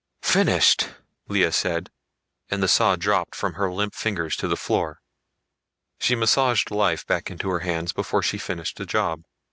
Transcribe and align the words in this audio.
"Finished," 0.23 0.89
Lea 1.27 1.51
said 1.51 1.91
and 2.49 2.63
the 2.63 2.67
saw 2.67 2.95
dropped 2.95 3.35
from 3.35 3.53
her 3.53 3.71
limp 3.71 3.93
fingers 3.93 4.35
to 4.37 4.47
the 4.47 4.57
floor. 4.57 4.99
She 5.99 6.15
massaged 6.15 6.71
life 6.71 7.05
back 7.05 7.29
into 7.29 7.49
her 7.49 7.59
hands 7.59 7.93
before 7.93 8.23
she 8.23 8.39
finished 8.39 8.77
the 8.77 8.87
job. 8.87 9.21